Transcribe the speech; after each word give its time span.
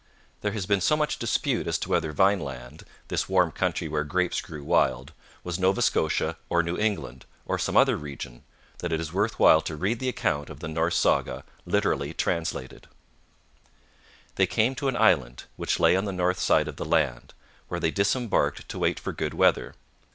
There 0.41 0.53
has 0.53 0.65
been 0.65 0.81
so 0.81 0.97
much 0.97 1.19
dispute 1.19 1.67
as 1.67 1.77
to 1.77 1.89
whether 1.89 2.11
Vineland 2.11 2.85
this 3.09 3.29
warm 3.29 3.51
country 3.51 3.87
where 3.87 4.03
grapes 4.03 4.41
grew 4.41 4.63
wild 4.63 5.13
was 5.43 5.59
Nova 5.59 5.79
Scotia 5.79 6.37
or 6.49 6.63
New 6.63 6.75
England, 6.75 7.27
or 7.45 7.59
some 7.59 7.77
other 7.77 7.95
region, 7.97 8.43
that 8.79 8.91
it 8.91 8.99
is 8.99 9.13
worth 9.13 9.37
while 9.37 9.61
to 9.61 9.75
read 9.75 9.99
the 9.99 10.09
account 10.09 10.49
of 10.49 10.59
the 10.59 10.67
Norse 10.67 10.95
saga, 10.97 11.43
literally 11.67 12.15
translated: 12.15 12.87
They 14.37 14.47
came 14.47 14.73
to 14.73 14.87
an 14.87 14.97
island, 14.97 15.43
which 15.55 15.79
lay 15.79 15.95
on 15.95 16.05
the 16.05 16.11
north 16.11 16.39
side 16.39 16.67
of 16.67 16.77
the 16.77 16.83
land, 16.83 17.35
where 17.67 17.79
they 17.79 17.91
disembarked 17.91 18.67
to 18.69 18.79
wait 18.79 18.99
for 18.99 19.13
good 19.13 19.35
weather. 19.35 19.75